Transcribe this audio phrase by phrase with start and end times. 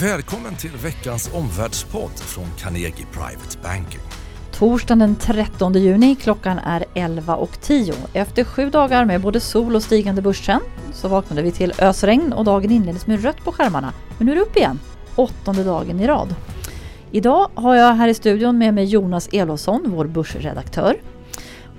[0.00, 4.00] Välkommen till veckans omvärldspodd från Carnegie Private Banking.
[4.52, 7.94] Torsdagen den 13 juni, klockan är 11.10.
[8.12, 10.60] Efter sju dagar med både sol och stigande börsen
[10.92, 13.92] så vaknade vi till ösregn och dagen inleddes med rött på skärmarna.
[14.18, 14.78] Men nu är det upp igen,
[15.16, 16.34] åttonde dagen i rad.
[17.10, 20.96] Idag har jag här i studion med mig Jonas Elofsson, vår börsredaktör.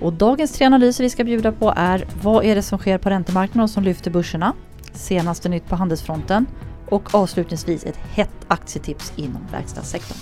[0.00, 3.10] Och dagens tre analyser vi ska bjuda på är vad är det som sker på
[3.10, 4.52] räntemarknaden som lyfter börserna?
[4.92, 6.46] Senaste nytt på handelsfronten
[6.90, 10.18] och avslutningsvis ett hett aktietips inom verkstadssektorn.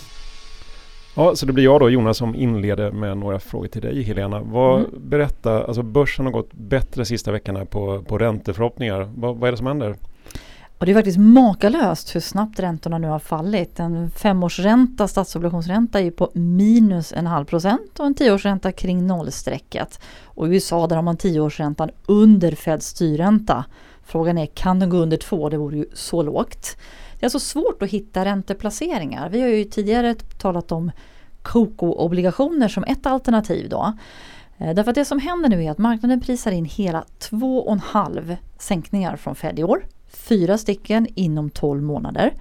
[1.16, 4.40] Ja, så det blir jag då Jonas som inleder med några frågor till dig Helena.
[4.40, 4.90] Vad, mm.
[4.96, 9.10] Berätta, alltså börsen har gått bättre sista veckorna på, på ränteförhoppningar.
[9.16, 9.96] Vad, vad är det som händer?
[10.78, 13.80] Och det är faktiskt makalöst hur snabbt räntorna nu har fallit.
[13.80, 20.01] En femårsränta, statsobligationsränta, är på minus en halv procent och en tioårsränta kring nollstrecket.
[20.24, 23.64] Och i USA där har man tioårsräntan under Feds styrränta.
[24.06, 25.48] Frågan är, kan den gå under två?
[25.48, 26.77] Det vore ju så lågt.
[27.19, 29.29] Det är alltså svårt att hitta ränteplaceringar.
[29.29, 30.91] Vi har ju tidigare talat om
[31.42, 33.93] KOKO-obligationer som ett alternativ då.
[34.59, 39.16] Eh, därför att det som händer nu är att marknaden prisar in hela 2,5 sänkningar
[39.16, 39.87] från Fed i år.
[40.09, 42.32] Fyra stycken inom 12 månader.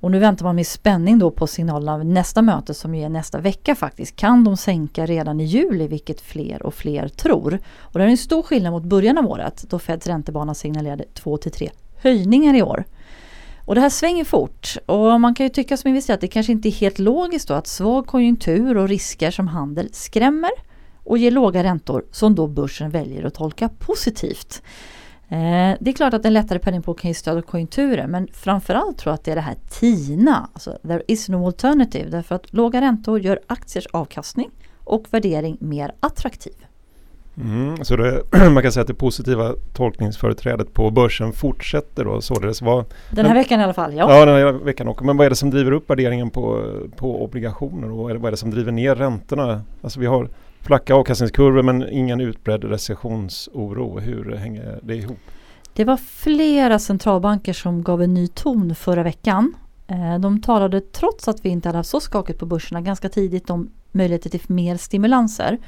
[0.00, 3.40] Och nu väntar man med spänning då på signalerna av nästa möte som är nästa
[3.40, 4.16] vecka faktiskt.
[4.16, 7.58] Kan de sänka redan i juli, vilket fler och fler tror?
[7.78, 11.36] Och det är en stor skillnad mot början av året då Feds räntebana signalerade 2
[11.36, 12.84] till 3 höjningar i år.
[13.64, 16.52] Och det här svänger fort och man kan ju tycka som investerare att det kanske
[16.52, 20.50] inte är helt logiskt då att svag konjunktur och risker som handel skrämmer
[21.04, 24.62] och ger låga räntor som då börsen väljer att tolka positivt.
[25.28, 28.98] Eh, det är klart att en lättare penningpolitik kan ge stöd åt konjunkturen men framförallt
[28.98, 32.52] tror jag att det är det här TINA, alltså there is no alternative, därför att
[32.52, 34.50] låga räntor gör aktiers avkastning
[34.84, 36.54] och värdering mer attraktiv.
[37.40, 42.62] Mm, så det, man kan säga att det positiva tolkningsföreträdet på börsen fortsätter då således.
[42.62, 44.18] Vad, den här men, veckan i alla fall, ja.
[44.18, 45.04] Ja, den här veckan också.
[45.04, 48.36] Men vad är det som driver upp värderingen på, på obligationer och vad är det
[48.36, 49.62] som driver ner räntorna?
[49.82, 50.28] Alltså vi har
[50.66, 54.00] flacka avkastningskurvor men ingen utbredd recessionsoro.
[54.00, 55.18] Hur hänger det ihop?
[55.72, 59.54] Det var flera centralbanker som gav en ny ton förra veckan.
[59.88, 63.50] Eh, de talade trots att vi inte hade haft så skakigt på börserna ganska tidigt
[63.50, 65.58] om möjligheter till mer stimulanser.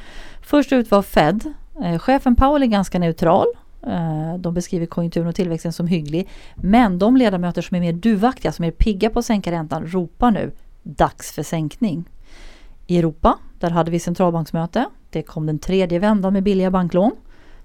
[0.43, 1.55] Först ut var Fed.
[1.85, 3.47] Eh, chefen Powell är ganska neutral.
[3.87, 6.29] Eh, de beskriver konjunkturen och tillväxten som hygglig.
[6.57, 10.31] Men de ledamöter som är mer duvaktiga, som är pigga på att sänka räntan, ropar
[10.31, 10.53] nu
[10.83, 12.05] dags för sänkning.
[12.91, 14.85] I Europa, där hade vi centralbanksmöte.
[15.11, 17.13] Det kom den tredje vändan med billiga banklån.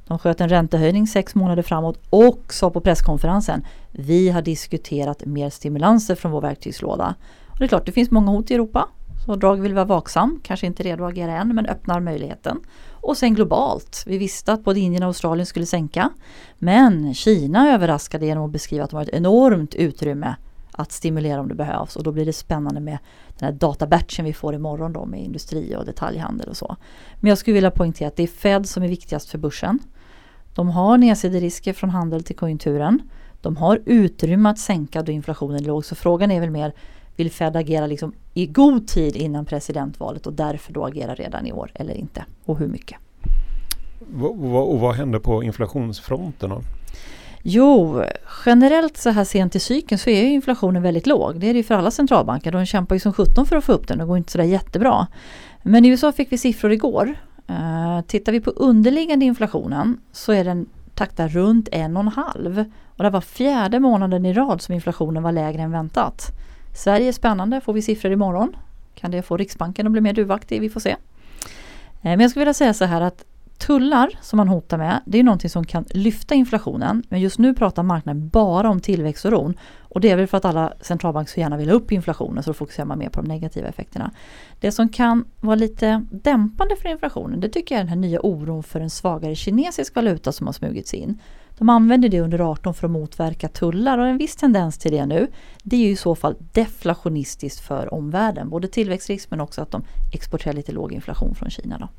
[0.08, 5.50] De sköt en räntehöjning sex månader framåt och sa på presskonferensen vi har diskuterat mer
[5.50, 7.16] stimulanser från vår verktygslåda.
[7.48, 8.90] Och det är klart, det finns många hot i Europa.
[9.26, 12.60] Så Drag vill vara vaksam, kanske inte redo att agera än men öppnar möjligheten.
[12.92, 14.04] Och sen globalt.
[14.08, 16.10] Vi visste att både Indien och Australien skulle sänka.
[16.60, 20.36] Men Kina överraskade genom att beskriva att de har ett enormt utrymme
[20.72, 21.96] att stimulera om det behövs.
[21.96, 22.98] Och då blir det spännande med
[23.44, 26.76] den här databatchen vi får imorgon då med industri och detaljhandel och så.
[27.20, 29.80] Men jag skulle vilja poängtera att det är Fed som är viktigast för börsen.
[30.54, 33.02] De har nedsiderisker från handel till konjunkturen.
[33.42, 35.86] De har utrymme att sänka då inflationen är låg.
[35.86, 36.74] Så frågan är väl mer
[37.16, 41.52] vill Fed agera liksom i god tid innan presidentvalet och därför då agera redan i
[41.52, 42.26] år eller inte?
[42.46, 42.98] Och hur mycket?
[44.22, 46.62] Och vad händer på inflationsfronten då?
[47.46, 48.04] Jo,
[48.46, 51.40] generellt så här sent i cykeln så är inflationen väldigt låg.
[51.40, 52.52] Det är det ju för alla centralbanker.
[52.52, 53.98] De kämpar ju som 17 för att få upp den.
[53.98, 55.08] Det går inte sådär jättebra.
[55.64, 57.16] Men i USA fick vi siffror igår.
[57.48, 60.66] Eh, tittar vi på underliggande inflationen så är den
[60.96, 62.66] taktar runt en och en halv.
[62.98, 66.28] Och det var fjärde månaden i rad som inflationen var lägre än väntat.
[66.76, 68.56] Sverige är spännande, får vi siffror imorgon?
[68.96, 70.62] Kan det få Riksbanken att bli mer duvaktig?
[70.62, 70.90] Vi får se.
[70.90, 70.98] Eh,
[72.02, 73.26] men jag skulle vilja säga så här att
[73.66, 77.04] tullar som man hotar med, det är någonting som kan lyfta inflationen.
[77.10, 79.58] Men just nu pratar marknaden bara om tillväxtoron.
[79.82, 82.50] Och det är väl för att alla centralbanker så gärna vill ha upp inflationen så
[82.50, 84.12] då fokuserar man mer på de negativa effekterna.
[84.60, 88.20] Det som kan vara lite dämpande för inflationen det tycker jag är den här nya
[88.20, 91.20] oron för en svagare kinesisk valuta som har smugits in.
[91.58, 95.06] De använder det under 18 för att motverka tullar och en viss tendens till det
[95.06, 95.28] nu.
[95.64, 98.50] Det är ju i så fall deflationistiskt för omvärlden.
[98.50, 99.84] Både tillväxtrisk men också att de
[100.14, 101.78] exporterar lite låg inflation från Kina.
[101.78, 101.90] Då.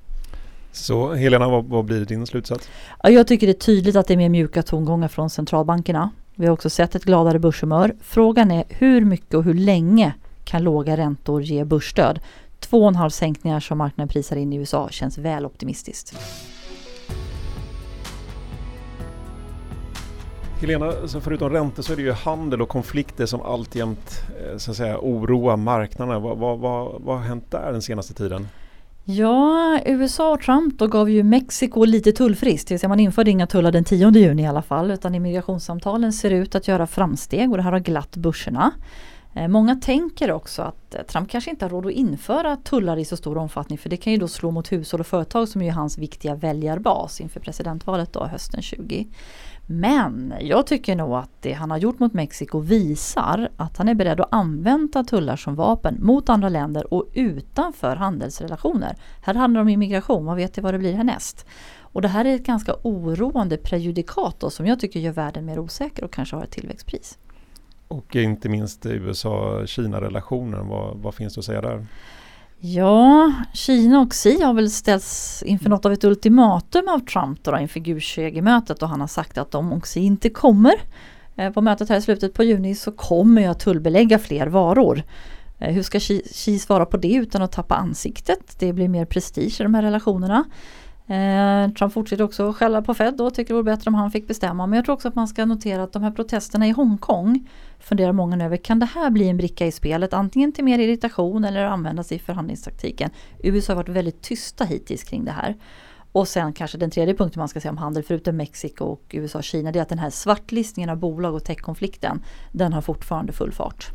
[0.75, 2.69] Så Helena, vad, vad blir din slutsats?
[3.03, 6.11] Ja, jag tycker det är tydligt att det är mer mjuka tongångar från centralbankerna.
[6.35, 7.95] Vi har också sett ett gladare börshumör.
[8.01, 12.21] Frågan är hur mycket och hur länge kan låga räntor ge börsstöd?
[12.61, 16.17] Två och en halv sänkningar som marknaden prisar in i USA känns väl optimistiskt.
[20.61, 24.71] Helena, så förutom räntor så är det ju handel och konflikter som alltjämt eh, så
[24.71, 26.19] att säga, oroar marknaderna.
[26.19, 28.49] Vad, vad, vad, vad har hänt där den senaste tiden?
[29.07, 32.69] Ja, USA och Trump då gav ju Mexiko lite tullfrist.
[32.69, 36.13] Det vill säga man införde inga tullar den 10 juni i alla fall utan immigrationssamtalen
[36.13, 38.73] ser ut att göra framsteg och det här har glatt börserna.
[39.35, 43.05] Eh, många tänker också att eh, Trump kanske inte har råd att införa tullar i
[43.05, 45.73] så stor omfattning för det kan ju då slå mot hushåll och företag som är
[45.73, 49.07] hans viktiga väljarbas inför presidentvalet då hösten 20.
[49.67, 53.95] Men jag tycker nog att det han har gjort mot Mexiko visar att han är
[53.95, 58.97] beredd att använda tullar som vapen mot andra länder och utanför handelsrelationer.
[59.23, 61.47] Här handlar det om immigration, vad vet ju vad det blir härnäst?
[61.79, 65.59] Och det här är ett ganska oroande prejudikat då, som jag tycker gör världen mer
[65.59, 67.19] osäker och kanske har ett tillväxtpris.
[67.89, 71.87] Och inte minst USA-Kina-relationen, vad, vad finns det att säga där?
[72.67, 77.59] Ja, Kina och Xi har väl ställts inför något av ett ultimatum av Trump då,
[77.59, 80.75] inför G20-mötet och han har sagt att om Xi inte kommer
[81.37, 85.03] eh, på mötet här i slutet på juni så kommer jag tullbelägga fler varor.
[85.59, 88.57] Eh, hur ska Xi svara på det utan att tappa ansiktet?
[88.59, 90.45] Det blir mer prestige i de här relationerna.
[91.07, 94.29] Eh, Trump fortsätter också skälla på Fed och tycker det vore bättre om han fick
[94.29, 94.67] bestämma.
[94.67, 97.49] Men jag tror också att man ska notera att de här protesterna i Hongkong
[97.79, 100.15] funderar många nu över, kan det här bli en bricka i spelet?
[100.15, 103.11] Antingen till mer irritation eller användas i förhandlingstaktiken.
[103.43, 105.57] USA har varit väldigt tysta hittills kring det här.
[106.13, 109.39] Och sen kanske den tredje punkten man ska säga om handel förutom Mexiko och USA
[109.39, 112.23] och Kina det är att den här svartlistningen av bolag och techkonflikten
[112.53, 113.91] den har fortfarande full fart.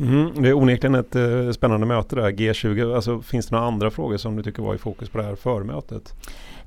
[0.00, 2.94] Mm, det är onekligen ett eh, spännande möte där, G20.
[2.94, 5.34] Alltså, finns det några andra frågor som du tycker var i fokus på det här
[5.34, 6.14] förmötet?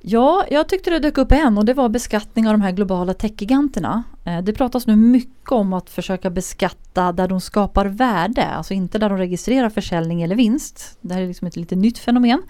[0.01, 3.13] Ja, jag tyckte det dök upp en och det var beskattning av de här globala
[3.13, 4.03] techgiganterna.
[4.23, 8.99] Eh, det pratas nu mycket om att försöka beskatta där de skapar värde, alltså inte
[8.99, 10.97] där de registrerar försäljning eller vinst.
[11.01, 12.41] Det här är liksom ett lite nytt fenomen.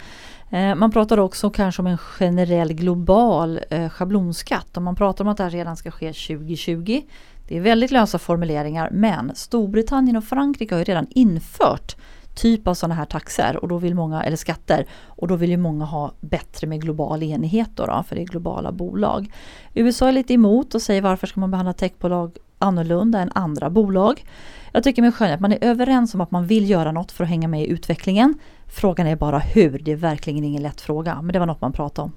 [0.49, 5.31] Eh, man pratar också kanske om en generell global eh, schablonskatt och man pratar om
[5.31, 7.01] att det här redan ska ske 2020.
[7.47, 11.95] Det är väldigt lösa formuleringar men Storbritannien och Frankrike har ju redan infört
[12.35, 15.57] typ av sådana här taxer och då vill många, eller skatter och då vill ju
[15.57, 19.33] många ha bättre med global enighet då, då för det är globala bolag.
[19.73, 24.25] USA är lite emot och säger varför ska man behandla techbolag annorlunda än andra bolag.
[24.71, 27.23] Jag tycker mig skönja att man är överens om att man vill göra något för
[27.23, 28.39] att hänga med i utvecklingen.
[28.67, 31.73] Frågan är bara hur, det är verkligen ingen lätt fråga men det var något man
[31.73, 32.11] pratade om.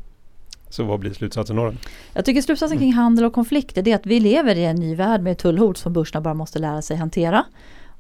[0.69, 1.73] Så vad blir slutsatsen då?
[2.13, 5.23] Jag tycker slutsatsen kring handel och konflikter är att vi lever i en ny värld
[5.23, 7.45] med tullhot som börserna bara måste lära sig hantera.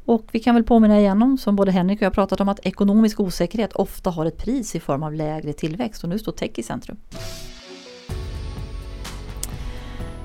[0.05, 2.67] Och vi kan väl påminna igen om, som både Henrik och jag pratat om, att
[2.67, 6.51] ekonomisk osäkerhet ofta har ett pris i form av lägre tillväxt och nu står tech
[6.55, 6.97] i centrum.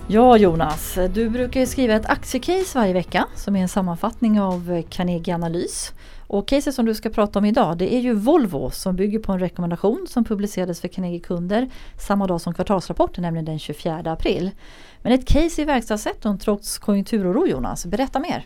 [0.08, 5.36] Ja Jonas, du brukar skriva ett aktiecase varje vecka som är en sammanfattning av Carnegie
[5.36, 5.94] Analys.
[6.32, 9.32] Och caset som du ska prata om idag det är ju Volvo som bygger på
[9.32, 14.52] en rekommendation som publicerades för Carnegie-kunder samma dag som kvartalsrapporten, nämligen den 24 april.
[15.02, 18.46] Men ett case i verkstadssektorn trots konjunkturoro Jonas, berätta mer.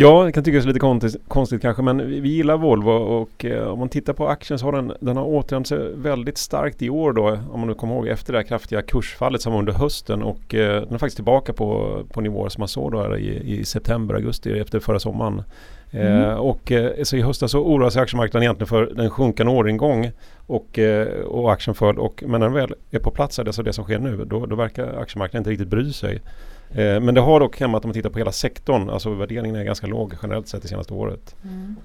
[0.00, 3.78] Ja, det kan tyckas lite konstigt, konstigt kanske men vi gillar Volvo och eh, om
[3.78, 7.12] man tittar på aktien så har den, den har återhämtat sig väldigt starkt i år
[7.12, 10.22] då om man nu kommer ihåg efter det här kraftiga kursfallet som var under hösten
[10.22, 13.64] och eh, den är faktiskt tillbaka på, på nivåer som man såg då i, i
[13.64, 15.42] september, augusti efter förra sommaren.
[15.90, 16.22] Mm.
[16.22, 20.10] Eh, och eh, så i höstas så oroade sig aktiemarknaden egentligen för den sjunkande orderingång
[20.46, 21.98] och, eh, och aktien föll.
[21.98, 24.56] Och, men när den väl är på plats, alltså det som sker nu, då, då
[24.56, 26.20] verkar aktiemarknaden inte riktigt bry sig.
[26.70, 28.90] Eh, men det har dock hämmat om man tittar på hela sektorn.
[28.90, 31.36] Alltså värderingen är ganska låg generellt sett det senaste året.
[31.44, 31.76] Mm.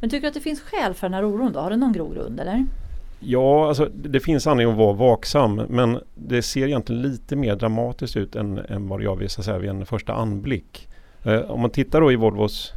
[0.00, 1.60] Men tycker du att det finns skäl för den här oron då?
[1.60, 2.66] Har det någon grogrund eller?
[3.20, 8.16] Ja, alltså det finns anledning att vara vaksam men det ser egentligen lite mer dramatiskt
[8.16, 10.88] ut än, än vad jag vill säga vid en första anblick.
[11.24, 12.72] Eh, om man tittar då i Volvos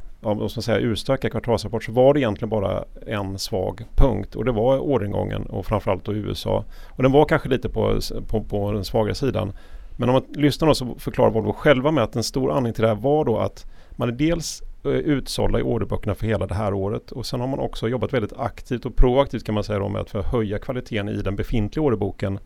[0.62, 5.46] säga, urstarka kvartalsrapport så var det egentligen bara en svag punkt och det var orderingången
[5.46, 6.66] och framförallt då USA.
[6.86, 9.54] Och den var kanske lite på, på, på den svaga sidan.
[9.98, 12.82] Men om man lyssnar då så förklarar Volvo själva med att en stor anledning till
[12.82, 16.56] det här var då att man är dels eh, utsålda i orderböckerna för hela det
[16.56, 19.80] här året och sen har man också jobbat väldigt aktivt och proaktivt kan man säga
[19.80, 22.40] då med att för att höja kvaliteten i den befintliga orderboken.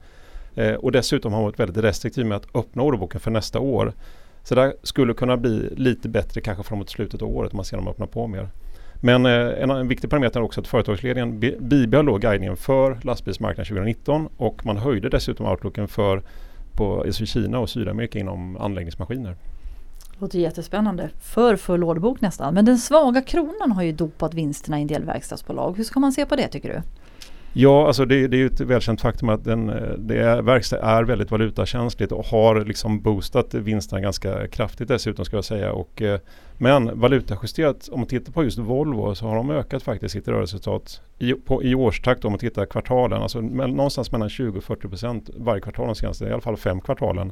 [0.55, 3.93] Eh, och dessutom har man varit väldigt restriktiv med att öppna orderboken för nästa år.
[4.43, 7.77] Så det skulle kunna bli lite bättre kanske framåt slutet av året om man ser
[7.77, 8.49] dem öppna på mer.
[9.01, 13.65] Men eh, en, en viktig parameter är också att företagsledningen bibehöll då guidningen för lastbilsmarknaden
[13.65, 16.21] 2019 och man höjde dessutom outlooken för
[16.79, 19.35] på alltså Kina och Sydamerika inom anläggningsmaskiner.
[20.19, 21.09] Låter jättespännande.
[21.21, 22.53] För full orderbok nästan.
[22.53, 25.77] Men den svaga kronan har ju dopat vinsterna i en del verkstadsbolag.
[25.77, 26.81] Hur ska man se på det tycker du?
[27.53, 30.79] Ja, alltså det, det är ju ett välkänt faktum att den, eh, det är, verkstad
[30.79, 35.71] är väldigt valutakänsligt och har liksom boostat vinsterna ganska kraftigt dessutom ska jag säga.
[35.71, 36.19] Och, eh,
[36.57, 41.01] men valutajusterat, om man tittar på just Volvo så har de ökat faktiskt sitt rörelseresultat
[41.19, 43.21] i, på, i årstakt om man tittar kvartalen.
[43.21, 47.31] Alltså med, någonstans mellan 20-40% varje kvartal de senaste, i alla fall fem kvartalen.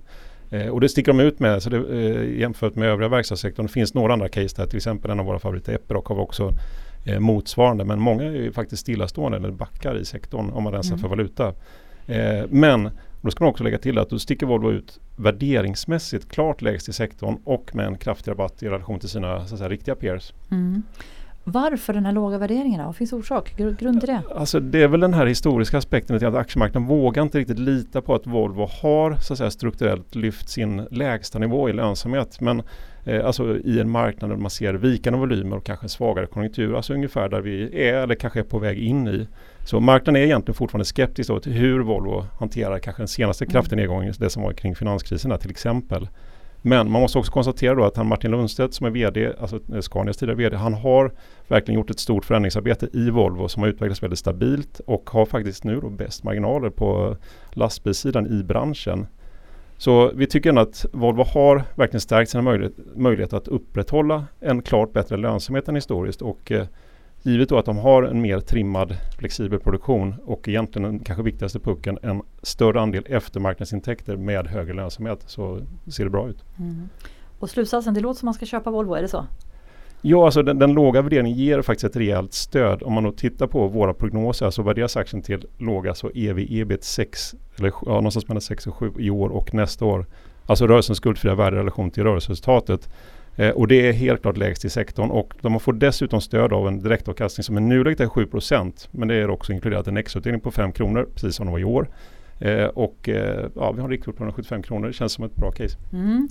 [0.49, 3.65] Eh, och det sticker de ut med så det, eh, jämfört med övriga verkstadssektorn.
[3.65, 6.21] Det finns några andra case där, till exempel en av våra favoriter Epiroc har vi
[6.21, 6.53] också
[7.07, 7.85] eh, motsvarande.
[7.85, 10.99] Men många är ju faktiskt stillastående eller backar i sektorn om man rensar mm.
[10.99, 11.53] för valuta.
[12.07, 12.89] Eh, men
[13.21, 16.93] då ska man också lägga till att då sticker Volvo ut värderingsmässigt klart lägst i
[16.93, 20.33] sektorn och med en kraftig rabatt i relation till sina så att säga, riktiga peers.
[20.51, 20.83] Mm.
[21.43, 22.85] Varför den här låga värderingen?
[22.85, 23.53] Vad finns orsak?
[23.57, 24.21] Grund till det?
[24.35, 28.15] Alltså det är väl den här historiska aspekten att aktiemarknaden vågar inte riktigt lita på
[28.15, 32.41] att Volvo har så att säga, strukturellt lyft sin lägsta nivå i lönsamhet.
[32.41, 32.61] Men
[33.07, 36.93] eh, alltså i en marknad där man ser vikande volymer och kanske svagare konjunktur, alltså
[36.93, 39.27] ungefär där vi är eller kanske är på väg in i.
[39.65, 43.51] Så marknaden är egentligen fortfarande skeptisk till hur Volvo hanterar kanske den senaste mm.
[43.51, 46.07] kraftiga nedgången, det som var kring finanskrisen till exempel.
[46.61, 50.17] Men man måste också konstatera då att han Martin Lundstedt som är VD, alltså Scanias
[50.17, 51.11] tidigare VD, han har
[51.47, 55.63] verkligen gjort ett stort förändringsarbete i Volvo som har utvecklats väldigt stabilt och har faktiskt
[55.63, 57.17] nu då bäst marginaler på
[57.51, 59.07] lastbilssidan i branschen.
[59.77, 64.61] Så vi tycker ändå att Volvo har verkligen stärkt sina möjlighet, möjligheter att upprätthålla en
[64.61, 66.65] klart bättre lönsamhet än historiskt och eh,
[67.21, 71.59] Givet då att de har en mer trimmad flexibel produktion och egentligen den kanske viktigaste
[71.59, 76.43] pucken en större andel eftermarknadsintäkter med högre lönsamhet så ser det bra ut.
[76.59, 76.89] Mm.
[77.39, 79.25] Och slutsatsen, det låter som man ska köpa Volvo, är det så?
[80.01, 82.83] Ja, alltså den, den, låga värderingen ger faktiskt ett rejält stöd.
[82.83, 86.83] Om man då tittar på våra prognoser så värderas aktien till låga så ev ebit
[86.83, 90.05] 6 eller ja, någonstans mellan 6 och 7 i år och nästa år.
[90.45, 92.89] Alltså rörelsens skuldfria värde i relation till rörelseresultatet.
[93.35, 96.67] Eh, och det är helt klart lägst i sektorn och de får dessutom stöd av
[96.67, 100.51] en direktavkastning som i nuläget är 7% Men det är också inkluderat en extrautdelning på
[100.51, 101.89] 5 kronor precis som det var i år.
[102.39, 104.87] Eh, och eh, ja, vi har en riktkurs på 175 kronor.
[104.87, 105.77] Det känns som ett bra case.
[105.93, 106.29] Mm.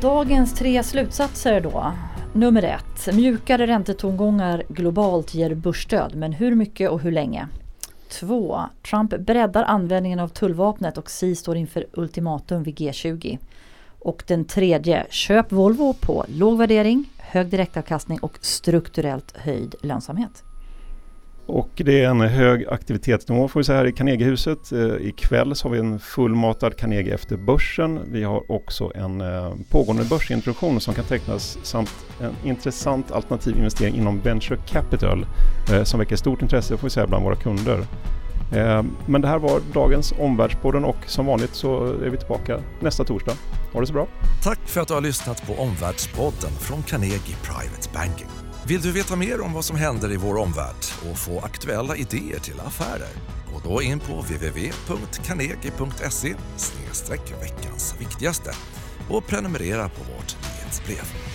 [0.00, 1.92] Dagens tre slutsatser då.
[2.32, 3.14] Nummer ett.
[3.14, 7.48] Mjukare räntetongångar globalt ger börsstöd, men hur mycket och hur länge?
[8.08, 8.60] Två.
[8.90, 13.38] Trump breddar användningen av tullvapnet och Xi står inför ultimatum vid G20.
[14.00, 20.44] Och den tredje, köp Volvo på låg värdering, hög direktavkastning och strukturellt höjd lönsamhet.
[21.48, 24.72] Och det är en hög aktivitetsnivå får vi säga här i Carnegiehuset.
[24.72, 28.00] Eh, ikväll så har vi en fullmatad Carnegie efter börsen.
[28.12, 33.94] Vi har också en eh, pågående börsintroduktion som kan tecknas samt en intressant alternativ investering
[33.94, 35.26] inom venture capital
[35.72, 37.84] eh, som väcker stort intresse får vi säga bland våra kunder.
[38.52, 43.04] Eh, men det här var dagens Omvärldspodden och som vanligt så är vi tillbaka nästa
[43.04, 43.32] torsdag.
[43.72, 44.06] Ha det så bra!
[44.42, 48.28] Tack för att du har lyssnat på Omvärldspodden från Carnegie Private Banking.
[48.66, 52.40] Vill du veta mer om vad som händer i vår omvärld och få aktuella idéer
[52.40, 53.08] till affärer?
[53.52, 56.34] Gå då in på www.carnegie.se
[57.40, 58.50] veckans viktigaste
[59.10, 61.27] och prenumerera på vårt nyhetsbrev.